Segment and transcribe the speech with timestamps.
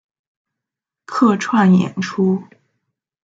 [1.05, 2.41] 客串演出